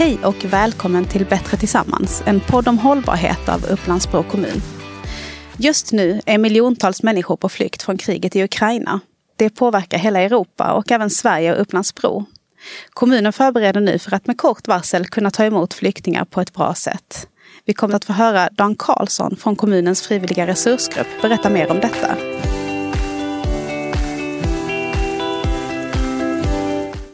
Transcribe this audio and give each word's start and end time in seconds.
Hej 0.00 0.18
och 0.24 0.44
välkommen 0.44 1.04
till 1.04 1.26
Bättre 1.26 1.56
Tillsammans, 1.56 2.22
en 2.26 2.40
podd 2.40 2.68
om 2.68 2.78
hållbarhet 2.78 3.48
av 3.48 3.64
Upplands-Bro 3.64 4.22
kommun. 4.22 4.62
Just 5.56 5.92
nu 5.92 6.20
är 6.26 6.38
miljontals 6.38 7.02
människor 7.02 7.36
på 7.36 7.48
flykt 7.48 7.82
från 7.82 7.98
kriget 7.98 8.36
i 8.36 8.42
Ukraina. 8.44 9.00
Det 9.36 9.50
påverkar 9.50 9.98
hela 9.98 10.20
Europa 10.20 10.72
och 10.72 10.92
även 10.92 11.10
Sverige 11.10 11.54
och 11.54 11.60
Upplands-Bro. 11.60 12.24
Kommunen 12.90 13.32
förbereder 13.32 13.80
nu 13.80 13.98
för 13.98 14.14
att 14.14 14.26
med 14.26 14.38
kort 14.38 14.68
varsel 14.68 15.06
kunna 15.06 15.30
ta 15.30 15.44
emot 15.44 15.74
flyktingar 15.74 16.24
på 16.24 16.40
ett 16.40 16.54
bra 16.54 16.74
sätt. 16.74 17.28
Vi 17.64 17.74
kommer 17.74 17.96
att 17.96 18.04
få 18.04 18.12
höra 18.12 18.48
Dan 18.52 18.74
Karlsson 18.74 19.36
från 19.36 19.56
kommunens 19.56 20.02
frivilliga 20.02 20.46
resursgrupp 20.46 21.22
berätta 21.22 21.50
mer 21.50 21.70
om 21.70 21.80
detta. 21.80 22.16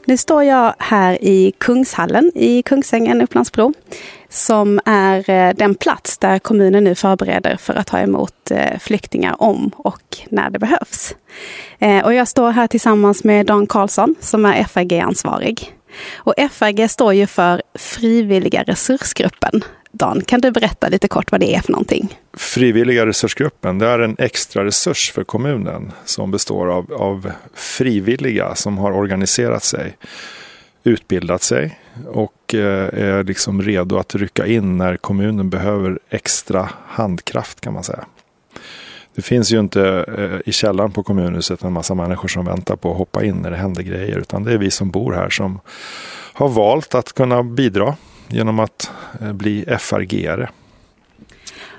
Nu 0.09 0.16
står 0.16 0.45
jag 0.45 0.74
här 0.78 1.24
i 1.24 1.52
Kungshallen 1.59 2.33
i 2.34 2.62
Kungsängen, 2.62 3.23
Upplandsbro, 3.23 3.73
som 4.29 4.80
är 4.84 5.30
eh, 5.30 5.55
den 5.55 5.74
plats 5.74 6.19
där 6.19 6.38
kommunen 6.38 6.84
nu 6.84 6.95
förbereder 6.95 7.56
för 7.56 7.74
att 7.74 7.87
ta 7.87 7.98
emot 7.98 8.51
eh, 8.51 8.79
flyktingar 8.79 9.42
om 9.42 9.70
och 9.77 10.19
när 10.29 10.51
det 10.51 10.59
behövs. 10.59 11.16
Eh, 11.79 12.05
och 12.05 12.15
jag 12.15 12.29
står 12.29 12.51
här 12.51 12.66
tillsammans 12.66 13.24
med 13.24 13.46
Dan 13.46 13.66
Karlsson 13.66 14.15
som 14.20 14.45
är 14.45 14.65
FRG-ansvarig. 14.65 15.73
Och 16.15 16.35
FRG 16.51 16.89
står 16.91 17.15
ju 17.15 17.27
för 17.27 17.63
Frivilliga 17.75 18.63
resursgruppen. 18.63 19.65
Dan, 19.99 20.21
kan 20.21 20.41
du 20.41 20.51
berätta 20.51 20.89
lite 20.89 21.09
kort 21.09 21.33
vad 21.33 21.41
det 21.41 21.55
är 21.55 21.61
för 21.61 21.73
någonting? 21.73 22.19
Frivilliga 22.33 23.07
resursgruppen, 23.07 23.79
det 23.79 23.87
är 23.87 23.99
en 23.99 24.17
extra 24.19 24.65
resurs 24.65 25.13
för 25.13 25.25
kommunen 25.25 25.93
som 26.05 26.31
består 26.31 26.67
av, 26.67 26.93
av 26.93 27.33
frivilliga 27.55 28.55
som 28.55 28.79
har 28.79 28.93
organiserat 28.93 29.65
sig, 29.65 29.97
utbildat 30.85 31.43
sig 31.43 31.79
och 32.07 32.55
eh, 32.55 33.19
är 33.19 33.25
liksom 33.25 33.63
redo 33.63 33.99
att 33.99 34.15
rycka 34.15 34.47
in 34.47 34.79
när 34.79 34.97
kommunen 34.97 35.51
behöver 35.51 35.99
extra 36.10 36.71
handkraft 36.87 37.60
kan 37.60 37.73
man 37.73 37.85
säga. 37.85 38.05
Det 39.17 39.23
finns 39.23 39.53
ju 39.53 39.61
inte 39.61 40.05
eh, 40.19 40.49
i 40.49 40.53
källaren 40.53 40.93
på 40.93 41.03
kommunhuset 41.03 41.63
en 41.63 41.73
massa 41.73 41.95
människor 41.95 42.29
som 42.29 42.45
väntar 42.45 42.77
på 42.77 42.91
att 42.91 42.97
hoppa 42.97 43.25
in 43.25 43.37
när 43.37 43.51
det 43.51 43.57
händer 43.57 43.83
grejer, 43.83 44.19
utan 44.19 44.45
det 44.45 44.53
är 44.53 44.59
vi 44.59 44.71
som 44.71 44.91
bor 44.91 45.13
här 45.13 45.31
som 45.31 45.61
har 46.33 46.49
valt 46.49 46.95
att 46.95 47.13
kunna 47.13 47.43
bidra 47.43 47.97
genom 48.29 48.59
att 48.59 48.91
eh, 49.21 49.33
bli 49.33 49.65
FRG-are. 49.65 50.49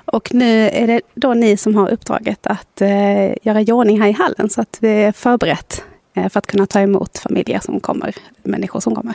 Och 0.04 0.34
nu 0.34 0.68
är 0.68 0.86
det 0.86 1.00
då 1.14 1.34
ni 1.34 1.56
som 1.56 1.74
har 1.74 1.88
uppdraget 1.88 2.46
att 2.46 2.80
eh, 2.80 3.28
göra 3.42 3.60
i 3.60 3.72
ordning 3.72 4.00
här 4.00 4.08
i 4.08 4.12
hallen 4.12 4.50
så 4.50 4.60
att 4.60 4.78
vi 4.80 4.88
är 4.88 5.12
förberett 5.12 5.84
eh, 6.14 6.28
för 6.28 6.38
att 6.38 6.46
kunna 6.46 6.66
ta 6.66 6.80
emot 6.80 7.18
familjer 7.18 7.60
som 7.60 7.80
kommer, 7.80 8.14
människor 8.42 8.80
som 8.80 8.94
kommer. 8.94 9.14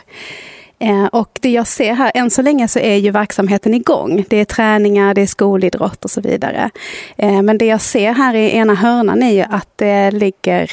Eh, 0.84 1.06
och 1.06 1.38
det 1.40 1.50
jag 1.50 1.66
ser 1.66 1.94
här, 1.94 2.12
än 2.14 2.30
så 2.30 2.42
länge 2.42 2.68
så 2.68 2.78
är 2.78 2.96
ju 2.96 3.10
verksamheten 3.10 3.74
igång. 3.74 4.24
Det 4.28 4.36
är 4.36 4.44
träningar, 4.44 5.14
det 5.14 5.22
är 5.22 5.26
skolidrott 5.26 6.04
och 6.04 6.10
så 6.10 6.20
vidare. 6.20 6.70
Eh, 7.16 7.42
men 7.42 7.58
det 7.58 7.66
jag 7.66 7.80
ser 7.80 8.12
här 8.12 8.34
i 8.34 8.56
ena 8.56 8.74
hörnan 8.74 9.22
är 9.22 9.32
ju 9.32 9.42
att 9.42 9.68
det 9.76 10.10
ligger 10.10 10.70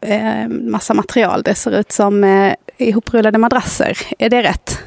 eh, 0.00 0.48
massa 0.48 0.94
material. 0.94 1.42
Det 1.42 1.54
ser 1.54 1.70
ut 1.70 1.92
som 1.92 2.50
ihoprullade 2.78 3.38
madrasser. 3.38 3.98
Är 4.18 4.30
det 4.30 4.42
rätt? 4.42 4.78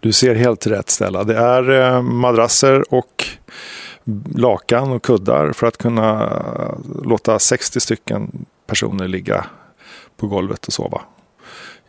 Du 0.00 0.12
ser 0.12 0.34
helt 0.34 0.66
rätt 0.66 0.90
Stella. 0.90 1.24
Det 1.24 1.36
är 1.36 2.02
madrasser 2.02 2.94
och 2.94 3.24
lakan 4.34 4.92
och 4.92 5.02
kuddar 5.02 5.52
för 5.52 5.66
att 5.66 5.78
kunna 5.78 6.32
låta 7.04 7.38
60 7.38 7.80
stycken 7.80 8.46
personer 8.66 9.08
ligga 9.08 9.46
på 10.16 10.26
golvet 10.26 10.66
och 10.66 10.72
sova. 10.72 11.00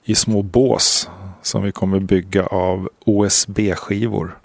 I 0.04 0.16
små 0.16 0.42
bås 0.42 1.10
som 1.46 1.64
vi 1.64 1.72
kommer 1.72 2.00
bygga 2.00 2.46
av 2.46 2.90
OSB-skivor. 3.06 4.38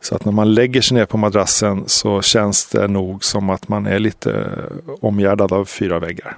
Så 0.00 0.14
att 0.14 0.24
när 0.24 0.32
man 0.32 0.54
lägger 0.54 0.80
sig 0.80 0.94
ner 0.94 1.06
på 1.06 1.16
madrassen 1.16 1.84
så 1.86 2.22
känns 2.22 2.66
det 2.66 2.88
nog 2.88 3.24
som 3.24 3.50
att 3.50 3.68
man 3.68 3.86
är 3.86 3.98
lite 3.98 4.48
omgärdad 5.00 5.52
av 5.52 5.64
fyra 5.64 5.98
väggar. 5.98 6.36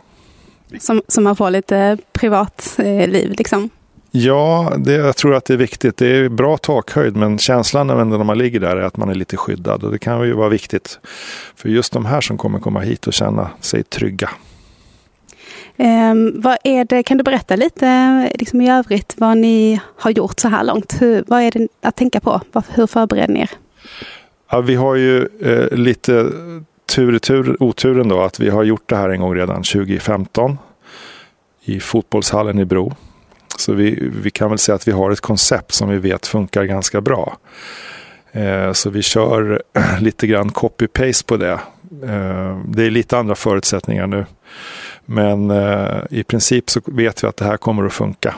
Som, 0.80 1.02
som 1.08 1.24
man 1.24 1.36
får 1.36 1.50
lite 1.50 1.98
privatliv 2.12 3.14
eh, 3.14 3.36
liksom? 3.36 3.70
Ja, 4.10 4.72
det, 4.78 4.92
jag 4.92 5.16
tror 5.16 5.34
att 5.34 5.44
det 5.44 5.54
är 5.54 5.58
viktigt. 5.58 5.96
Det 5.96 6.06
är 6.06 6.28
bra 6.28 6.56
takhöjd 6.56 7.16
men 7.16 7.38
känslan 7.38 7.86
när 7.86 8.24
man 8.24 8.38
ligger 8.38 8.60
där 8.60 8.76
är 8.76 8.82
att 8.82 8.96
man 8.96 9.10
är 9.10 9.14
lite 9.14 9.36
skyddad. 9.36 9.84
Och 9.84 9.92
det 9.92 9.98
kan 9.98 10.26
ju 10.26 10.32
vara 10.32 10.48
viktigt 10.48 10.98
för 11.56 11.68
just 11.68 11.92
de 11.92 12.04
här 12.04 12.20
som 12.20 12.38
kommer 12.38 12.58
komma 12.58 12.80
hit 12.80 13.06
och 13.06 13.12
känna 13.12 13.50
sig 13.60 13.82
trygga. 13.82 14.30
Ehm, 15.76 16.40
vad 16.40 16.56
är 16.64 16.84
det, 16.84 17.02
kan 17.02 17.18
du 17.18 17.24
berätta 17.24 17.56
lite 17.56 18.30
liksom 18.34 18.60
i 18.60 18.70
övrigt 18.70 19.14
vad 19.16 19.38
ni 19.38 19.80
har 19.96 20.10
gjort 20.10 20.40
så 20.40 20.48
här 20.48 20.64
långt? 20.64 21.02
Hur, 21.02 21.24
vad 21.26 21.42
är 21.42 21.50
det 21.50 21.68
att 21.80 21.96
tänka 21.96 22.20
på? 22.20 22.40
Hur 22.68 22.86
förbereder 22.86 23.34
ni 23.34 23.40
er? 23.40 23.50
Ja, 24.50 24.60
vi 24.60 24.74
har 24.74 24.94
ju 24.94 25.28
eh, 25.40 25.78
lite 25.78 26.30
tur 26.86 27.14
i 27.14 27.20
tur, 27.20 27.56
oturen 27.62 28.08
då 28.08 28.22
att 28.22 28.40
vi 28.40 28.50
har 28.50 28.62
gjort 28.62 28.82
det 28.86 28.96
här 28.96 29.08
en 29.08 29.20
gång 29.20 29.34
redan 29.34 29.62
2015 29.62 30.58
i 31.64 31.80
fotbollshallen 31.80 32.58
i 32.58 32.64
Bro. 32.64 32.92
Så 33.58 33.72
vi, 33.72 34.08
vi 34.22 34.30
kan 34.30 34.48
väl 34.50 34.58
säga 34.58 34.76
att 34.76 34.88
vi 34.88 34.92
har 34.92 35.10
ett 35.10 35.20
koncept 35.20 35.72
som 35.72 35.88
vi 35.88 35.98
vet 35.98 36.26
funkar 36.26 36.64
ganska 36.64 37.00
bra. 37.00 37.36
Eh, 38.32 38.72
så 38.72 38.90
vi 38.90 39.02
kör 39.02 39.62
lite 40.00 40.26
grann 40.26 40.50
copy-paste 40.50 41.26
på 41.26 41.36
det. 41.36 41.52
Eh, 42.02 42.60
det 42.68 42.84
är 42.84 42.90
lite 42.90 43.18
andra 43.18 43.34
förutsättningar 43.34 44.06
nu. 44.06 44.26
Men 45.06 45.50
eh, 45.50 46.00
i 46.10 46.24
princip 46.24 46.70
så 46.70 46.80
vet 46.86 47.24
vi 47.24 47.28
att 47.28 47.36
det 47.36 47.44
här 47.44 47.56
kommer 47.56 47.84
att 47.84 47.92
funka. 47.92 48.34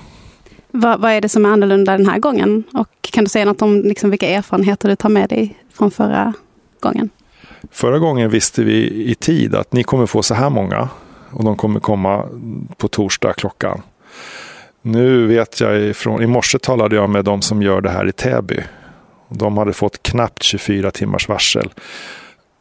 Vad, 0.71 1.01
vad, 1.01 1.13
är 1.13 1.21
det 1.21 1.29
som 1.29 1.45
är 1.45 1.49
annorlunda 1.49 1.97
den 1.97 2.09
här 2.09 2.19
gången? 2.19 2.65
Och 2.73 2.89
kan 3.01 3.25
du 3.25 3.31
säga 3.31 3.45
något 3.45 3.63
om 3.63 3.83
liksom 3.83 4.11
vilka 4.11 4.29
erfarenheter 4.29 4.89
du 4.89 4.97
tar 4.97 5.09
med 5.09 5.29
dig 5.29 5.59
från 5.73 5.91
förra 5.91 6.33
gången? 6.81 7.11
Förra 7.71 7.99
gången 7.99 8.31
visste 8.31 8.65
vi 8.65 9.11
i 9.11 9.15
tid 9.15 9.55
att 9.55 9.73
ni 9.73 9.83
kommer 9.83 10.07
få 10.07 10.23
så 10.23 10.35
här 10.35 10.51
många 10.51 10.89
och 11.31 11.45
de 11.45 11.57
kommer 11.57 11.81
komma 11.81 12.25
på 12.77 12.89
torsdag 12.89 13.33
klockan. 13.33 13.83
Nu 14.83 15.27
vet 15.27 15.61
jag 15.61 15.81
ifrån, 15.81 16.23
i 16.23 16.27
morse 16.27 16.59
talade 16.59 16.97
jag 16.97 17.11
med 17.11 17.25
de 17.25 17.43
som 17.43 17.63
gör 17.63 17.81
det 17.81 17.91
här 17.91 18.09
i 18.09 18.13
Täby. 18.13 18.61
De 19.29 19.59
hade 19.59 19.73
fått 19.73 20.03
knappt 20.03 20.43
24 20.43 20.91
timmars 20.91 21.29
varsel. 21.29 21.71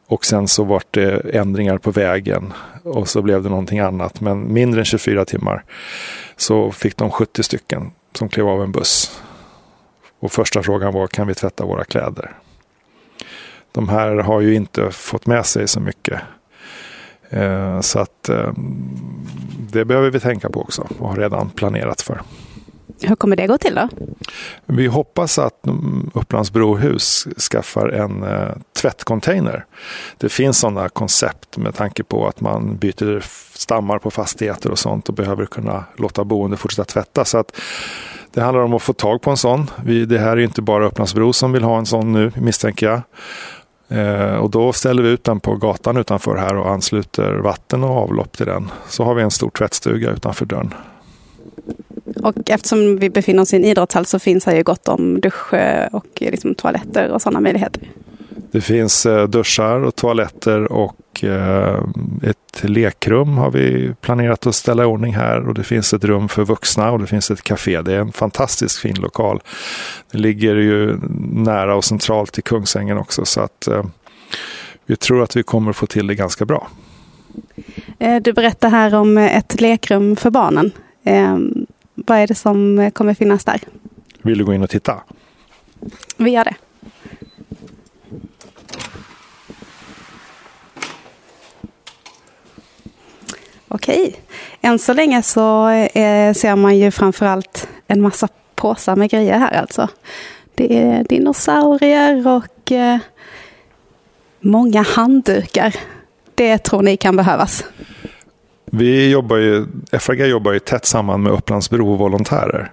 Och 0.07 0.25
sen 0.25 0.47
så 0.47 0.63
vart 0.63 0.93
det 0.93 1.35
ändringar 1.35 1.77
på 1.77 1.91
vägen 1.91 2.53
och 2.83 3.09
så 3.09 3.21
blev 3.21 3.43
det 3.43 3.49
någonting 3.49 3.79
annat. 3.79 4.21
Men 4.21 4.53
mindre 4.53 4.81
än 4.81 4.85
24 4.85 5.25
timmar 5.25 5.63
så 6.35 6.71
fick 6.71 6.97
de 6.97 7.11
70 7.11 7.43
stycken 7.43 7.91
som 8.13 8.29
klev 8.29 8.47
av 8.47 8.63
en 8.63 8.71
buss. 8.71 9.21
Och 10.19 10.31
första 10.31 10.63
frågan 10.63 10.93
var, 10.93 11.07
kan 11.07 11.27
vi 11.27 11.33
tvätta 11.33 11.65
våra 11.65 11.83
kläder? 11.83 12.31
De 13.71 13.89
här 13.89 14.15
har 14.15 14.41
ju 14.41 14.55
inte 14.55 14.91
fått 14.91 15.25
med 15.25 15.45
sig 15.45 15.67
så 15.67 15.79
mycket. 15.79 16.21
Eh, 17.29 17.81
så 17.81 17.99
att 17.99 18.29
ehm, 18.29 19.27
det 19.71 19.85
behöver 19.85 20.09
vi 20.09 20.19
tänka 20.19 20.49
på 20.49 20.61
också 20.61 20.87
och 20.99 21.09
har 21.09 21.15
redan 21.15 21.49
planerat 21.49 22.01
för. 22.01 22.21
Hur 23.01 23.15
kommer 23.15 23.35
det 23.35 23.47
gå 23.47 23.57
till 23.57 23.75
då? 23.75 23.89
Vi 24.65 24.87
hoppas 24.87 25.39
att 25.39 25.53
Upplands 26.13 26.51
Brohus 26.51 27.27
skaffar 27.51 27.89
en 27.89 28.23
eh, 28.23 28.49
tvättcontainer. 28.81 29.65
Det 30.17 30.29
finns 30.29 30.59
sådana 30.59 30.89
koncept 30.89 31.57
med 31.57 31.75
tanke 31.75 32.03
på 32.03 32.27
att 32.27 32.41
man 32.41 32.77
byter 32.77 33.23
stammar 33.57 33.99
på 33.99 34.11
fastigheter 34.11 34.71
och 34.71 34.79
sånt 34.79 35.09
och 35.09 35.15
behöver 35.15 35.45
kunna 35.45 35.83
låta 35.97 36.23
boende 36.23 36.57
fortsätta 36.57 36.85
tvätta. 36.85 37.25
Så 37.25 37.37
att 37.37 37.51
det 38.33 38.41
handlar 38.41 38.63
om 38.63 38.73
att 38.73 38.81
få 38.81 38.93
tag 38.93 39.21
på 39.21 39.29
en 39.29 39.37
sån. 39.37 39.71
Vi, 39.83 40.05
det 40.05 40.19
här 40.19 40.37
är 40.37 40.41
inte 40.41 40.61
bara 40.61 40.85
Upplands 40.85 41.13
Bro 41.13 41.33
som 41.33 41.51
vill 41.51 41.63
ha 41.63 41.77
en 41.77 41.85
sån 41.85 42.11
nu 42.11 42.31
misstänker 42.35 42.85
jag. 42.85 43.01
Eh, 43.87 44.35
och 44.35 44.49
då 44.49 44.73
ställer 44.73 45.03
vi 45.03 45.09
ut 45.09 45.23
den 45.23 45.39
på 45.39 45.55
gatan 45.55 45.97
utanför 45.97 46.35
här 46.35 46.55
och 46.55 46.69
ansluter 46.69 47.33
vatten 47.33 47.83
och 47.83 47.97
avlopp 47.97 48.37
till 48.37 48.45
den. 48.45 48.71
Så 48.87 49.03
har 49.03 49.15
vi 49.15 49.23
en 49.23 49.31
stor 49.31 49.49
tvättstuga 49.49 50.11
utanför 50.11 50.45
dörren. 50.45 50.73
Och 52.25 52.49
eftersom 52.49 52.97
vi 52.97 53.09
befinner 53.09 53.41
oss 53.41 53.53
i 53.53 53.55
en 53.55 53.65
idrottshall 53.65 54.05
så 54.05 54.19
finns 54.19 54.45
här 54.45 54.55
ju 54.55 54.63
gott 54.63 54.87
om 54.87 55.21
dusch 55.21 55.53
och 55.91 56.07
liksom 56.17 56.55
toaletter 56.55 57.09
och 57.09 57.21
sådana 57.21 57.39
möjligheter. 57.39 57.81
Det 58.51 58.61
finns 58.61 59.05
eh, 59.05 59.27
duschar 59.27 59.79
och 59.79 59.95
toaletter 59.95 60.71
och 60.71 61.23
eh, 61.23 61.83
ett 62.23 62.63
lekrum 62.63 63.37
har 63.37 63.51
vi 63.51 63.93
planerat 64.01 64.47
att 64.47 64.55
ställa 64.55 64.83
i 64.83 64.85
ordning 64.85 65.13
här 65.13 65.47
och 65.47 65.53
det 65.53 65.63
finns 65.63 65.93
ett 65.93 66.03
rum 66.03 66.29
för 66.29 66.45
vuxna 66.45 66.91
och 66.91 66.99
det 66.99 67.07
finns 67.07 67.31
ett 67.31 67.41
café. 67.41 67.81
Det 67.81 67.93
är 67.93 67.99
en 67.99 68.11
fantastiskt 68.11 68.77
fin 68.77 68.95
lokal. 68.95 69.41
Det 70.11 70.17
ligger 70.17 70.55
ju 70.55 70.99
nära 71.31 71.75
och 71.75 71.83
centralt 71.83 72.39
i 72.39 72.41
Kungsängen 72.41 72.97
också 72.97 73.25
så 73.25 73.41
att 73.41 73.67
eh, 73.67 73.85
vi 74.85 74.95
tror 74.95 75.23
att 75.23 75.35
vi 75.35 75.43
kommer 75.43 75.73
få 75.73 75.85
till 75.85 76.07
det 76.07 76.15
ganska 76.15 76.45
bra. 76.45 76.67
Du 78.21 78.33
berättar 78.33 78.69
här 78.69 78.95
om 78.95 79.17
ett 79.17 79.61
lekrum 79.61 80.15
för 80.15 80.29
barnen. 80.29 80.71
Vad 82.07 82.17
är 82.17 82.27
det 82.27 82.35
som 82.35 82.91
kommer 82.93 83.13
finnas 83.13 83.45
där? 83.45 83.59
Vill 84.21 84.37
du 84.37 84.45
gå 84.45 84.53
in 84.53 84.63
och 84.63 84.69
titta? 84.69 85.03
Vi 86.17 86.31
gör 86.31 86.43
det. 86.43 86.55
Okej, 93.67 94.15
än 94.61 94.79
så 94.79 94.93
länge 94.93 95.23
så 95.23 95.69
eh, 95.69 96.33
ser 96.33 96.55
man 96.55 96.77
ju 96.77 96.91
framförallt 96.91 97.67
en 97.87 98.01
massa 98.01 98.27
påsar 98.55 98.95
med 98.95 99.09
grejer 99.09 99.39
här 99.39 99.53
alltså. 99.61 99.89
Det 100.55 100.77
är 100.77 101.03
dinosaurier 101.03 102.27
och 102.27 102.71
eh, 102.71 102.97
många 104.39 104.81
handdukar. 104.81 105.75
Det 106.35 106.57
tror 106.57 106.81
ni 106.81 106.97
kan 106.97 107.15
behövas? 107.15 107.63
Vi 108.77 109.09
jobbar 109.09 109.37
ju, 109.37 109.65
FRG 109.91 110.25
jobbar 110.25 110.53
ju 110.53 110.59
tätt 110.59 110.85
samman 110.85 111.23
med 111.23 111.31
Upplandsbro 111.31 111.95
volontärer. 111.95 112.71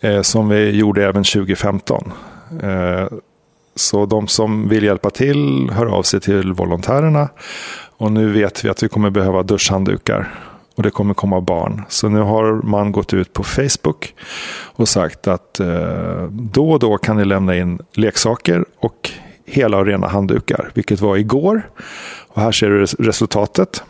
Eh, 0.00 0.22
som 0.22 0.48
vi 0.48 0.70
gjorde 0.70 1.04
även 1.04 1.24
2015. 1.24 2.12
Eh, 2.62 3.06
så 3.74 4.06
de 4.06 4.28
som 4.28 4.68
vill 4.68 4.84
hjälpa 4.84 5.10
till 5.10 5.70
hör 5.72 5.86
av 5.86 6.02
sig 6.02 6.20
till 6.20 6.52
volontärerna. 6.52 7.28
Och 7.96 8.12
nu 8.12 8.32
vet 8.32 8.64
vi 8.64 8.68
att 8.68 8.82
vi 8.82 8.88
kommer 8.88 9.10
behöva 9.10 9.42
duschhanddukar. 9.42 10.34
Och 10.74 10.82
det 10.82 10.90
kommer 10.90 11.14
komma 11.14 11.40
barn. 11.40 11.82
Så 11.88 12.08
nu 12.08 12.20
har 12.20 12.52
man 12.52 12.92
gått 12.92 13.14
ut 13.14 13.32
på 13.32 13.44
Facebook 13.44 14.14
och 14.76 14.88
sagt 14.88 15.28
att 15.28 15.60
eh, 15.60 16.22
då 16.30 16.70
och 16.70 16.78
då 16.78 16.98
kan 16.98 17.16
ni 17.16 17.24
lämna 17.24 17.56
in 17.56 17.78
leksaker 17.94 18.64
och 18.78 19.10
hela 19.46 19.78
och 19.78 19.86
rena 19.86 20.08
handdukar. 20.08 20.70
Vilket 20.74 21.00
var 21.00 21.16
igår. 21.16 21.62
Och 22.28 22.42
här 22.42 22.52
ser 22.52 22.70
du 22.70 22.84
resultatet. 22.84 23.82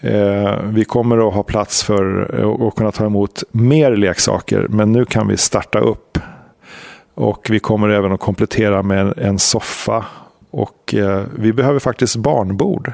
Eh, 0.00 0.62
vi 0.62 0.84
kommer 0.84 1.28
att 1.28 1.34
ha 1.34 1.42
plats 1.42 1.82
för 1.82 2.34
eh, 2.40 2.66
att 2.66 2.74
kunna 2.74 2.92
ta 2.92 3.06
emot 3.06 3.42
mer 3.50 3.96
leksaker. 3.96 4.66
Men 4.68 4.92
nu 4.92 5.04
kan 5.04 5.28
vi 5.28 5.36
starta 5.36 5.78
upp. 5.78 6.18
Och 7.14 7.46
vi 7.50 7.58
kommer 7.58 7.88
även 7.88 8.12
att 8.12 8.20
komplettera 8.20 8.82
med 8.82 9.18
en 9.18 9.38
soffa. 9.38 10.04
Och 10.50 10.94
eh, 10.94 11.24
vi 11.38 11.52
behöver 11.52 11.78
faktiskt 11.78 12.16
barnbord. 12.16 12.92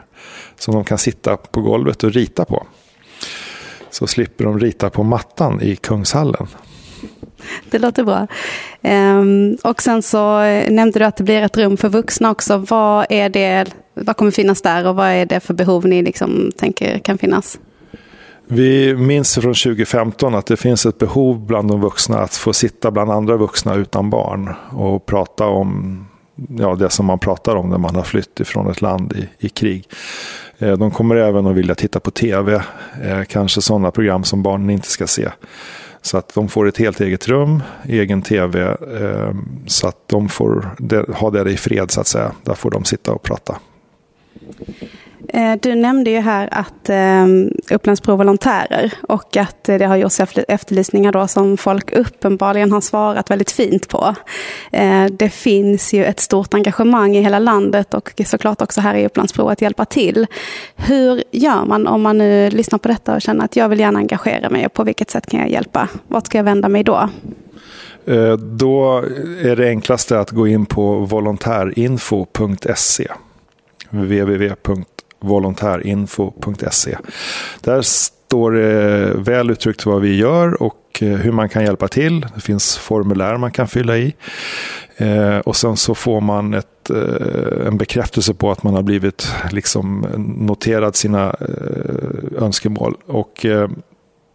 Som 0.58 0.74
de 0.74 0.84
kan 0.84 0.98
sitta 0.98 1.36
på 1.36 1.60
golvet 1.60 2.04
och 2.04 2.12
rita 2.12 2.44
på. 2.44 2.66
Så 3.90 4.06
slipper 4.06 4.44
de 4.44 4.60
rita 4.60 4.90
på 4.90 5.02
mattan 5.02 5.62
i 5.62 5.76
Kungshallen. 5.76 6.46
Det 7.70 7.78
låter 7.78 8.04
bra. 8.04 8.26
Ehm, 8.82 9.56
och 9.64 9.82
sen 9.82 10.02
så 10.02 10.40
eh, 10.40 10.70
nämnde 10.70 10.98
du 10.98 11.04
att 11.04 11.16
det 11.16 11.24
blir 11.24 11.42
ett 11.42 11.56
rum 11.56 11.76
för 11.76 11.88
vuxna 11.88 12.30
också. 12.30 12.56
Vad, 12.56 13.06
är 13.08 13.28
det, 13.28 13.66
vad 13.94 14.16
kommer 14.16 14.30
finnas 14.30 14.62
där 14.62 14.86
och 14.86 14.96
vad 14.96 15.08
är 15.08 15.26
det 15.26 15.40
för 15.40 15.54
behov 15.54 15.86
ni 15.86 16.02
liksom 16.02 16.52
tänker 16.56 16.98
kan 16.98 17.18
finnas? 17.18 17.58
Vi 18.46 18.94
minns 18.94 19.34
från 19.34 19.54
2015 19.54 20.34
att 20.34 20.46
det 20.46 20.56
finns 20.56 20.86
ett 20.86 20.98
behov 20.98 21.46
bland 21.46 21.68
de 21.68 21.80
vuxna 21.80 22.18
att 22.18 22.34
få 22.34 22.52
sitta 22.52 22.90
bland 22.90 23.10
andra 23.10 23.36
vuxna 23.36 23.74
utan 23.74 24.10
barn 24.10 24.54
och 24.70 25.06
prata 25.06 25.46
om 25.46 25.98
ja, 26.58 26.74
det 26.74 26.90
som 26.90 27.06
man 27.06 27.18
pratar 27.18 27.56
om 27.56 27.68
när 27.68 27.78
man 27.78 27.94
har 27.94 28.02
flytt 28.02 28.40
ifrån 28.40 28.70
ett 28.70 28.82
land 28.82 29.12
i, 29.12 29.46
i 29.46 29.48
krig. 29.48 29.88
Eh, 30.58 30.72
de 30.72 30.90
kommer 30.90 31.16
även 31.16 31.46
att 31.46 31.56
vilja 31.56 31.74
titta 31.74 32.00
på 32.00 32.10
tv, 32.10 32.62
eh, 33.02 33.22
kanske 33.28 33.62
sådana 33.62 33.90
program 33.90 34.24
som 34.24 34.42
barnen 34.42 34.70
inte 34.70 34.88
ska 34.88 35.06
se. 35.06 35.28
Så 36.02 36.18
att 36.18 36.34
de 36.34 36.48
får 36.48 36.68
ett 36.68 36.78
helt 36.78 37.00
eget 37.00 37.28
rum, 37.28 37.62
egen 37.84 38.22
tv, 38.22 38.62
eh, 39.00 39.34
så 39.66 39.88
att 39.88 40.08
de 40.08 40.28
får 40.28 40.70
ha 41.12 41.30
det 41.30 41.50
i 41.50 41.56
fred 41.56 41.90
så 41.90 42.00
att 42.00 42.06
säga. 42.06 42.32
Där 42.42 42.54
får 42.54 42.70
de 42.70 42.84
sitta 42.84 43.12
och 43.12 43.22
prata. 43.22 43.58
Eh, 45.28 45.54
du 45.60 45.74
nämnde 45.74 46.10
ju 46.10 46.20
här 46.20 46.48
att 46.52 46.88
ehm, 46.88 47.52
Upplands-Bro 47.70 48.16
volontärer 48.16 48.92
och 49.08 49.36
att 49.36 49.68
eh, 49.68 49.78
det 49.78 49.86
har 49.86 49.96
gjorts 49.96 50.20
efterlysningar 50.48 51.12
då 51.12 51.26
som 51.26 51.56
folk 51.56 51.92
uppenbarligen 51.92 52.72
har 52.72 52.80
svarat 52.80 53.30
väldigt 53.30 53.50
fint 53.50 53.88
på. 53.88 54.14
Eh, 54.72 55.04
det 55.04 55.28
finns 55.28 55.94
ju 55.94 56.04
ett 56.04 56.20
stort 56.20 56.54
engagemang 56.54 57.16
i 57.16 57.20
hela 57.20 57.38
landet 57.38 57.94
och 57.94 58.12
såklart 58.26 58.62
också 58.62 58.80
här 58.80 58.94
i 58.94 59.06
Upplands-Bro 59.06 59.48
att 59.48 59.62
hjälpa 59.62 59.84
till. 59.84 60.26
Hur 60.76 61.22
gör 61.30 61.64
man 61.64 61.86
om 61.86 62.02
man 62.02 62.18
nu 62.18 62.50
lyssnar 62.50 62.78
på 62.78 62.88
detta 62.88 63.14
och 63.14 63.22
känner 63.22 63.44
att 63.44 63.56
jag 63.56 63.68
vill 63.68 63.80
gärna 63.80 63.98
engagera 63.98 64.50
mig 64.50 64.66
och 64.66 64.72
på 64.72 64.84
vilket 64.84 65.10
sätt 65.10 65.26
kan 65.26 65.40
jag 65.40 65.50
hjälpa? 65.50 65.88
Vart 66.08 66.26
ska 66.26 66.38
jag 66.38 66.44
vända 66.44 66.68
mig 66.68 66.84
då? 66.84 67.08
Då 68.38 69.04
är 69.42 69.56
det 69.56 69.68
enklaste 69.68 70.20
att 70.20 70.30
gå 70.30 70.48
in 70.48 70.66
på 70.66 70.98
volontärinfo.se 70.98 73.08
www.volontärinfo.se. 74.02 76.98
Där 77.60 77.82
står 77.82 78.52
det 78.52 79.12
väl 79.14 79.50
uttryckt 79.50 79.86
vad 79.86 80.00
vi 80.00 80.16
gör 80.16 80.62
och 80.62 80.98
eh, 81.00 81.08
hur 81.08 81.32
man 81.32 81.48
kan 81.48 81.64
hjälpa 81.64 81.88
till. 81.88 82.26
Det 82.34 82.40
finns 82.40 82.76
formulär 82.76 83.36
man 83.36 83.52
kan 83.52 83.68
fylla 83.68 83.96
i. 83.96 84.14
Eh, 84.96 85.38
och 85.38 85.56
sen 85.56 85.76
så 85.76 85.94
får 85.94 86.20
man 86.20 86.54
ett, 86.54 86.90
eh, 86.90 87.66
en 87.66 87.78
bekräftelse 87.78 88.34
på 88.34 88.50
att 88.50 88.62
man 88.62 88.74
har 88.74 88.82
blivit 88.82 89.32
liksom 89.50 90.06
noterad 90.38 90.96
sina 90.96 91.36
eh, 91.40 92.42
önskemål. 92.42 92.96
Och 93.06 93.46
eh, 93.46 93.68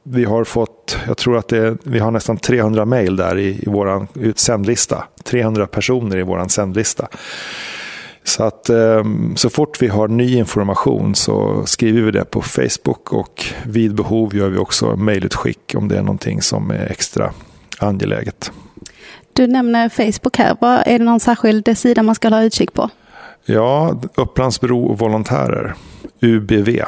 vi 0.04 0.26
har 0.26 0.44
fått, 0.44 0.98
jag 1.08 1.18
tror 1.18 1.38
att 1.38 1.48
det, 1.48 1.78
vi 1.84 2.00
har 2.00 2.12
nästan 2.12 2.38
300 2.38 2.86
mejl 2.86 3.16
där 3.16 3.38
i, 3.38 3.48
i 3.48 3.66
vår 3.66 4.08
sändlista. 4.36 5.04
300 5.24 5.68
personer 5.68 6.18
i 6.18 6.24
vår 6.24 6.48
sändlista. 6.48 7.08
Så 8.30 8.44
att 8.44 8.70
ehm, 8.70 9.36
så 9.36 9.50
fort 9.50 9.82
vi 9.82 9.88
har 9.88 10.08
ny 10.08 10.36
information 10.36 11.16
så 11.16 11.64
skriver 11.66 12.02
vi 12.02 12.12
det 12.12 12.26
på 12.26 12.42
Facebook 12.42 13.14
och 13.14 13.46
vid 13.64 13.96
behov 13.96 14.36
gör 14.36 14.50
vi 14.50 14.58
också 14.58 14.96
mejlutskick 14.96 15.76
om 15.76 15.88
det 15.88 15.98
är 15.98 16.02
någonting 16.02 16.42
som 16.42 16.72
är 16.72 16.92
extra 16.92 17.34
angeläget. 17.80 18.52
Du 19.34 19.48
nämner 19.48 19.90
Facebook 19.90 20.38
här. 20.38 20.58
Vad 20.62 20.84
är 20.86 21.00
det 21.00 21.06
någon 21.06 21.20
särskild 21.20 21.78
sida 21.78 22.04
man 22.04 22.16
ska 22.16 22.30
ha 22.30 22.44
utkik 22.44 22.74
på? 22.74 22.90
Ja, 23.46 24.02
Upplandsbro 24.16 24.94
volontärer, 24.94 25.76
UBV. 26.22 26.80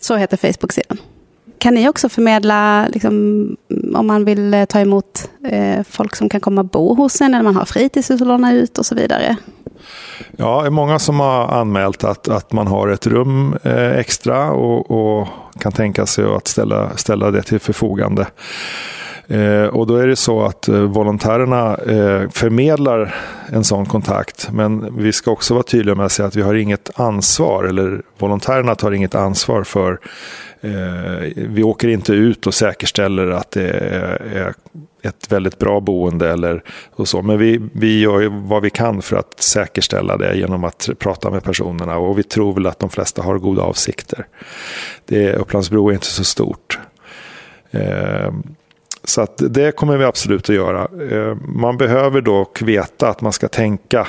Så 0.00 0.16
heter 0.16 0.36
Facebook-sidan. 0.36 0.98
Kan 1.58 1.74
ni 1.74 1.88
också 1.88 2.08
förmedla, 2.08 2.88
liksom, 2.88 3.56
om 3.94 4.06
man 4.06 4.24
vill 4.24 4.66
ta 4.68 4.80
emot 4.80 5.30
eh, 5.44 5.82
folk 5.88 6.16
som 6.16 6.28
kan 6.28 6.40
komma 6.40 6.62
bo 6.64 6.94
hos 6.94 7.20
en, 7.20 7.34
eller 7.34 7.44
man 7.44 7.56
har 7.56 7.64
fritidshus 7.64 8.20
att 8.20 8.28
låna 8.28 8.54
ut 8.54 8.78
och 8.78 8.86
så 8.86 8.94
vidare? 8.94 9.36
Ja, 10.36 10.60
det 10.60 10.68
är 10.68 10.70
många 10.70 10.98
som 10.98 11.20
har 11.20 11.48
anmält 11.48 12.04
att, 12.04 12.28
att 12.28 12.52
man 12.52 12.66
har 12.66 12.88
ett 12.88 13.06
rum 13.06 13.56
eh, 13.62 13.92
extra 13.92 14.50
och, 14.50 14.90
och, 14.90 15.28
kan 15.60 15.72
tänka 15.72 16.06
sig 16.06 16.24
att 16.24 16.48
ställa, 16.48 16.96
ställa 16.96 17.30
det 17.30 17.42
till 17.42 17.60
förfogande. 17.60 18.26
Eh, 19.28 19.64
och 19.64 19.86
då 19.86 19.96
är 19.96 20.06
det 20.06 20.16
så 20.16 20.42
att 20.42 20.68
eh, 20.68 20.80
volontärerna 20.80 21.76
eh, 21.76 22.30
förmedlar 22.30 23.14
en 23.46 23.64
sån 23.64 23.86
kontakt. 23.86 24.48
Men 24.52 24.96
vi 24.98 25.12
ska 25.12 25.30
också 25.30 25.54
vara 25.54 25.64
tydliga 25.64 25.94
med 25.94 26.06
att 26.06 26.12
säga 26.12 26.28
att 26.28 26.36
vi 26.36 26.42
har 26.42 26.54
inget 26.54 26.90
ansvar, 27.00 27.64
eller 27.64 28.02
volontärerna 28.18 28.74
tar 28.74 28.92
inget 28.92 29.14
ansvar 29.14 29.64
för 29.64 29.98
eh, 30.60 31.32
vi 31.36 31.62
åker 31.62 31.88
inte 31.88 32.12
ut 32.12 32.46
och 32.46 32.54
säkerställer 32.54 33.30
att 33.30 33.50
det 33.50 33.70
är 33.70 34.54
ett 35.02 35.32
väldigt 35.32 35.58
bra 35.58 35.80
boende 35.80 36.30
eller 36.30 36.62
och 36.92 37.08
så. 37.08 37.22
Men 37.22 37.38
vi, 37.38 37.60
vi 37.72 38.00
gör 38.00 38.46
vad 38.48 38.62
vi 38.62 38.70
kan 38.70 39.02
för 39.02 39.16
att 39.16 39.42
säkerställa 39.42 40.16
det 40.16 40.36
genom 40.36 40.64
att 40.64 40.88
prata 40.98 41.30
med 41.30 41.44
personerna. 41.44 41.96
Och 41.96 42.18
vi 42.18 42.22
tror 42.22 42.54
väl 42.54 42.66
att 42.66 42.78
de 42.78 42.90
flesta 42.90 43.22
har 43.22 43.38
goda 43.38 43.62
avsikter. 43.62 44.26
Det, 45.06 45.32
Upplandsbro 45.32 45.88
är 45.88 45.92
inte 45.92 46.06
så 46.06 46.24
stort. 46.24 46.78
Eh, 47.70 48.32
så 49.04 49.20
att 49.20 49.42
det 49.50 49.76
kommer 49.76 49.96
vi 49.96 50.04
absolut 50.04 50.50
att 50.50 50.56
göra. 50.56 50.88
Eh, 51.10 51.34
man 51.34 51.76
behöver 51.76 52.20
dock 52.20 52.62
veta 52.62 53.08
att 53.08 53.20
man 53.20 53.32
ska 53.32 53.48
tänka 53.48 54.06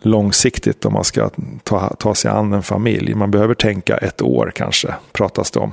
långsiktigt 0.00 0.84
om 0.84 0.92
man 0.92 1.04
ska 1.04 1.30
ta, 1.62 1.88
ta 1.98 2.14
sig 2.14 2.30
an 2.30 2.52
en 2.52 2.62
familj. 2.62 3.14
Man 3.14 3.30
behöver 3.30 3.54
tänka 3.54 3.96
ett 3.96 4.22
år 4.22 4.52
kanske, 4.54 4.94
pratas 5.12 5.50
det 5.50 5.60
om. 5.60 5.72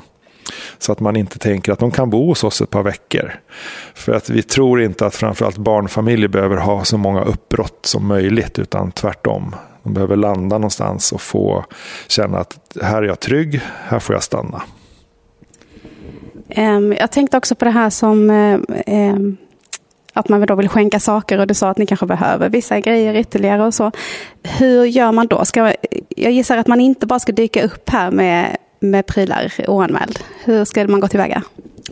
Så 0.77 0.91
att 0.91 0.99
man 0.99 1.15
inte 1.15 1.39
tänker 1.39 1.71
att 1.71 1.79
de 1.79 1.91
kan 1.91 2.09
bo 2.09 2.27
hos 2.27 2.43
oss 2.43 2.61
ett 2.61 2.69
par 2.69 2.83
veckor. 2.83 3.33
För 3.93 4.13
att 4.13 4.29
vi 4.29 4.43
tror 4.43 4.81
inte 4.81 5.05
att 5.05 5.15
framförallt 5.15 5.57
barnfamiljer 5.57 6.27
behöver 6.27 6.57
ha 6.57 6.83
så 6.83 6.97
många 6.97 7.23
uppbrott 7.23 7.85
som 7.85 8.07
möjligt, 8.07 8.59
utan 8.59 8.91
tvärtom. 8.91 9.55
De 9.83 9.93
behöver 9.93 10.15
landa 10.15 10.57
någonstans 10.57 11.11
och 11.11 11.21
få 11.21 11.65
känna 12.07 12.37
att 12.39 12.77
här 12.81 13.03
är 13.03 13.07
jag 13.07 13.19
trygg, 13.19 13.61
här 13.87 13.99
får 13.99 14.15
jag 14.15 14.23
stanna. 14.23 14.61
Ehm, 16.49 16.93
jag 16.99 17.11
tänkte 17.11 17.37
också 17.37 17.55
på 17.55 17.65
det 17.65 17.71
här 17.71 17.89
som 17.89 18.29
eh, 18.29 18.59
ehm, 18.85 19.37
att 20.13 20.29
man 20.29 20.45
då 20.45 20.55
vill 20.55 20.69
skänka 20.69 20.99
saker 20.99 21.39
och 21.39 21.47
du 21.47 21.53
sa 21.53 21.69
att 21.69 21.77
ni 21.77 21.85
kanske 21.85 22.05
behöver 22.05 22.49
vissa 22.49 22.79
grejer 22.79 23.15
ytterligare 23.15 23.63
och 23.65 23.73
så. 23.73 23.91
Hur 24.43 24.85
gör 24.85 25.11
man 25.11 25.27
då? 25.27 25.45
Ska, 25.45 25.73
jag 26.09 26.31
gissar 26.31 26.57
att 26.57 26.67
man 26.67 26.81
inte 26.81 27.05
bara 27.05 27.19
ska 27.19 27.31
dyka 27.31 27.63
upp 27.63 27.89
här 27.89 28.11
med, 28.11 28.57
med 28.83 29.05
prylar 29.05 29.53
oanmäld. 29.67 30.19
Hur 30.43 30.65
ska 30.65 30.87
man 30.87 30.99
gå 30.99 31.07
tillväga? 31.07 31.43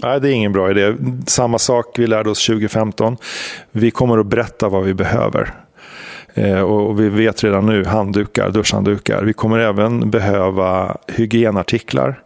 Nej, 0.03 0.21
det 0.21 0.29
är 0.29 0.33
ingen 0.33 0.51
bra 0.51 0.71
idé. 0.71 0.95
Samma 1.27 1.59
sak 1.59 1.85
vi 1.99 2.07
lärde 2.07 2.29
oss 2.29 2.45
2015. 2.45 3.17
Vi 3.71 3.91
kommer 3.91 4.17
att 4.17 4.25
berätta 4.27 4.69
vad 4.69 4.83
vi 4.83 4.93
behöver. 4.93 5.53
Eh, 6.33 6.61
och 6.61 6.99
vi 6.99 7.09
vet 7.09 7.43
redan 7.43 7.65
nu 7.65 7.85
handdukar, 7.85 8.49
duschhanddukar. 8.49 9.23
Vi 9.23 9.33
kommer 9.33 9.59
även 9.59 10.09
behöva 10.09 10.97
hygienartiklar. 11.07 12.21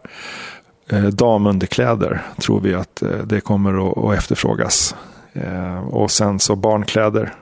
Eh, 0.90 1.04
damunderkläder 1.04 2.22
tror 2.38 2.60
vi 2.60 2.74
att 2.74 3.02
eh, 3.02 3.08
det 3.24 3.40
kommer 3.40 4.08
att 4.10 4.18
efterfrågas. 4.18 4.94
Eh, 5.32 5.88
och 5.88 6.10
sen 6.10 6.38
så 6.38 6.56
barnkläder. 6.56 7.32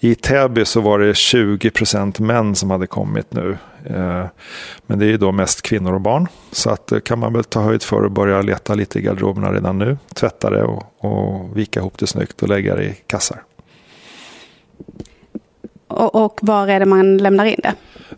I 0.00 0.14
Täby 0.14 0.64
så 0.64 0.80
var 0.80 0.98
det 0.98 1.16
20 1.16 1.70
procent 1.70 2.18
män 2.18 2.54
som 2.54 2.70
hade 2.70 2.86
kommit 2.86 3.32
nu. 3.32 3.58
Eh, 3.84 4.24
men 4.86 4.98
det 4.98 5.04
är 5.04 5.08
ju 5.08 5.16
då 5.16 5.32
mest 5.32 5.62
kvinnor 5.62 5.94
och 5.94 6.00
barn. 6.00 6.26
Så 6.52 6.70
att 6.70 6.86
det 6.86 7.00
kan 7.00 7.18
man 7.18 7.32
väl 7.32 7.44
ta 7.44 7.60
höjd 7.60 7.82
för 7.82 8.04
och 8.04 8.10
börja 8.10 8.42
leta 8.42 8.74
lite 8.74 8.98
i 8.98 9.02
garderoberna 9.02 9.52
redan 9.52 9.78
nu. 9.78 9.98
Tvätta 10.14 10.50
det 10.50 10.62
och, 10.62 10.82
och 10.98 11.56
vika 11.56 11.80
ihop 11.80 11.98
det 11.98 12.06
snyggt 12.06 12.42
och 12.42 12.48
lägga 12.48 12.74
det 12.74 12.84
i 12.84 12.94
kassar. 13.06 13.42
Och, 15.88 16.14
och 16.14 16.38
var 16.42 16.68
är 16.68 16.80
det 16.80 16.86
man 16.86 17.16
lämnar 17.16 17.44
in 17.44 17.60
det? 17.62 17.74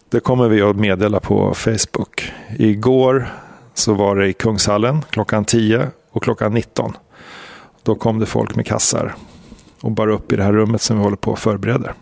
Det 0.09 0.21
kommer 0.21 0.49
vi 0.49 0.63
att 0.63 0.77
meddela 0.77 1.21
på 1.21 1.55
Facebook. 1.55 2.33
Igår 2.59 3.29
så 3.75 3.95
var 3.95 4.17
det 4.17 4.29
i 4.29 4.33
Kungshallen 4.33 5.03
klockan 5.11 5.45
10 5.45 5.87
och 6.11 6.23
klockan 6.23 6.55
19. 6.55 6.97
Då 7.83 7.95
kom 7.95 8.19
det 8.19 8.27
folk 8.27 8.57
med 8.57 8.67
kassar 8.67 9.15
och 9.81 9.91
bar 9.91 10.09
upp 10.09 10.33
i 10.33 10.37
det 10.37 10.43
här 10.43 10.53
rummet 10.53 10.83
som 10.83 10.97
vi 10.97 11.03
håller 11.03 11.17
på 11.17 11.33
att 11.33 11.39
förbereda. 11.39 11.95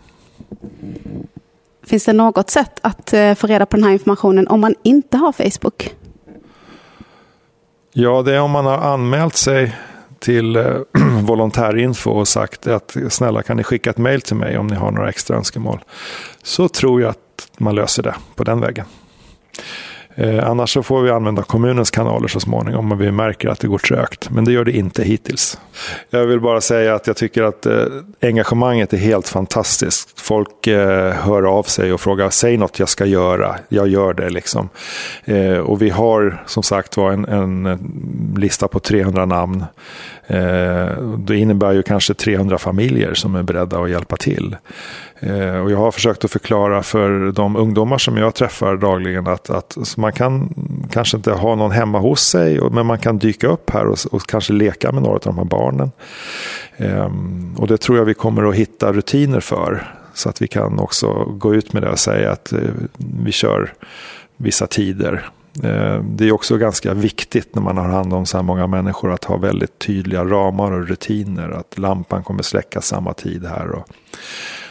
Finns 1.85 2.05
det 2.05 2.13
något 2.13 2.49
sätt 2.49 2.79
att 2.81 3.13
eh, 3.13 3.33
få 3.33 3.47
reda 3.47 3.65
på 3.65 3.77
den 3.77 3.83
här 3.83 3.91
informationen 3.91 4.47
om 4.47 4.61
man 4.61 4.75
inte 4.83 5.17
har 5.17 5.31
Facebook? 5.31 5.95
Ja, 7.93 8.21
det 8.21 8.35
är 8.35 8.41
om 8.41 8.51
man 8.51 8.65
har 8.65 8.77
anmält 8.77 9.35
sig 9.35 9.75
till 10.19 10.55
eh, 10.55 10.75
volontärinfo 11.21 12.11
och 12.11 12.27
sagt 12.27 12.67
att 12.67 12.97
snälla 13.09 13.43
kan 13.43 13.57
ni 13.57 13.63
skicka 13.63 13.89
ett 13.89 13.97
mail 13.97 14.21
till 14.21 14.35
mig 14.35 14.57
om 14.57 14.67
ni 14.67 14.75
har 14.75 14.91
några 14.91 15.09
extra 15.09 15.37
önskemål. 15.37 15.79
Så 16.43 16.67
tror 16.67 17.01
jag 17.01 17.09
att 17.09 17.47
man 17.57 17.75
löser 17.75 18.03
det 18.03 18.15
på 18.35 18.43
den 18.43 18.59
vägen. 18.59 18.85
Eh, 20.15 20.49
annars 20.49 20.73
så 20.73 20.83
får 20.83 21.01
vi 21.01 21.11
använda 21.11 21.43
kommunens 21.43 21.91
kanaler 21.91 22.27
så 22.27 22.39
småningom 22.39 22.91
om 22.91 22.97
vi 22.97 23.11
märker 23.11 23.49
att 23.49 23.59
det 23.59 23.67
går 23.67 23.77
trögt. 23.77 24.29
Men 24.29 24.45
det 24.45 24.51
gör 24.51 24.65
det 24.65 24.71
inte 24.71 25.03
hittills. 25.03 25.59
Jag 26.09 26.25
vill 26.25 26.39
bara 26.39 26.61
säga 26.61 26.95
att 26.95 27.07
jag 27.07 27.17
tycker 27.17 27.43
att 27.43 27.65
eh, 27.65 27.83
engagemanget 28.21 28.93
är 28.93 28.97
helt 28.97 29.27
fantastiskt. 29.27 30.19
Folk 30.19 30.67
eh, 30.67 31.11
hör 31.11 31.43
av 31.43 31.63
sig 31.63 31.93
och 31.93 32.01
frågar, 32.01 32.29
säg 32.29 32.57
något 32.57 32.79
jag 32.79 32.89
ska 32.89 33.05
göra. 33.05 33.55
Jag 33.69 33.87
gör 33.87 34.13
det 34.13 34.29
liksom. 34.29 34.69
Eh, 35.25 35.57
och 35.57 35.81
vi 35.81 35.89
har 35.89 36.43
som 36.45 36.63
sagt 36.63 36.97
var 36.97 37.11
en, 37.11 37.25
en 37.25 37.63
lista 38.37 38.67
på 38.67 38.79
300 38.79 39.25
namn. 39.25 39.65
Eh, 40.27 40.87
det 41.17 41.37
innebär 41.37 41.71
ju 41.71 41.83
kanske 41.83 42.13
300 42.13 42.57
familjer 42.57 43.13
som 43.13 43.35
är 43.35 43.43
beredda 43.43 43.79
att 43.79 43.89
hjälpa 43.89 44.17
till. 44.17 44.55
Eh, 45.19 45.57
och 45.57 45.71
jag 45.71 45.77
har 45.77 45.91
försökt 45.91 46.25
att 46.25 46.31
förklara 46.31 46.83
för 46.83 47.31
de 47.31 47.55
ungdomar 47.55 47.97
som 47.97 48.17
jag 48.17 48.35
träffar 48.35 48.77
dagligen 48.77 49.27
att, 49.27 49.49
att 49.49 49.77
man 49.97 50.13
kan 50.13 50.53
kanske 50.91 51.17
inte 51.17 51.31
ha 51.31 51.55
någon 51.55 51.71
hemma 51.71 51.99
hos 51.99 52.21
sig, 52.21 52.59
men 52.71 52.85
man 52.85 52.99
kan 52.99 53.17
dyka 53.17 53.47
upp 53.47 53.69
här 53.69 53.87
och, 53.87 53.97
och 54.11 54.27
kanske 54.27 54.53
leka 54.53 54.91
med 54.91 55.03
några 55.03 55.15
av 55.15 55.21
de 55.23 55.37
här 55.37 55.45
barnen. 55.45 55.91
Eh, 56.77 57.11
och 57.57 57.67
det 57.67 57.77
tror 57.77 57.97
jag 57.97 58.05
vi 58.05 58.13
kommer 58.13 58.49
att 58.49 58.55
hitta 58.55 58.93
rutiner 58.93 59.39
för. 59.39 59.87
Så 60.13 60.29
att 60.29 60.41
vi 60.41 60.47
kan 60.47 60.79
också 60.79 61.23
gå 61.23 61.55
ut 61.55 61.73
med 61.73 61.83
det 61.83 61.89
och 61.89 61.99
säga 61.99 62.31
att 62.31 62.53
eh, 62.53 62.59
vi 62.97 63.31
kör 63.31 63.73
vissa 64.37 64.67
tider. 64.67 65.29
Eh, 65.63 66.03
det 66.03 66.27
är 66.27 66.31
också 66.31 66.57
ganska 66.57 66.93
viktigt 66.93 67.55
när 67.55 67.61
man 67.61 67.77
har 67.77 67.87
hand 67.87 68.13
om 68.13 68.25
så 68.25 68.37
här 68.37 68.43
många 68.43 68.67
människor 68.67 69.11
att 69.11 69.23
ha 69.23 69.37
väldigt 69.37 69.79
tydliga 69.79 70.23
ramar 70.23 70.71
och 70.71 70.87
rutiner. 70.87 71.49
Att 71.49 71.77
lampan 71.77 72.23
kommer 72.23 72.43
släckas 72.43 72.87
samma 72.87 73.13
tid 73.13 73.45
här. 73.45 73.71
Och 73.71 73.87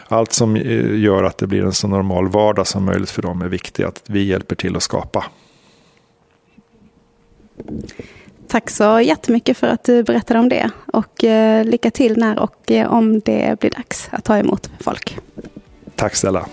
allt 0.09 0.33
som 0.33 0.57
eh, 0.57 0.99
gör 0.99 1.25
att 1.25 1.39
det 1.39 1.47
blir 1.47 1.65
en 1.65 1.73
så 1.73 1.89
normal 1.89 2.29
vardag 2.29 2.67
som 2.67 2.85
möjligt 2.85 3.11
för 3.11 3.23
dem 3.23 3.43
är 3.43 3.49
viktigt 3.49 3.87
att 3.87 4.03
vi 4.07 4.25
hjälper 4.25 4.57
till 4.57 4.77
att 4.77 4.83
skapa. 4.83 5.25
Tack 8.49 8.71
så 8.71 9.01
jättemycket 9.01 9.57
för 9.57 9.67
att 9.67 9.85
du 9.85 10.03
berättade 10.03 10.41
om 10.41 10.49
det. 10.49 10.71
Och 10.93 11.25
eh, 11.25 11.65
lycka 11.65 11.91
till 11.91 12.17
när 12.17 12.39
och 12.39 12.71
om 12.89 13.21
det 13.21 13.61
blir 13.61 13.71
dags 13.71 14.09
att 14.11 14.25
ta 14.25 14.39
emot 14.39 14.71
folk. 14.81 15.19
Tack 15.97 16.15
Stella. 16.15 16.47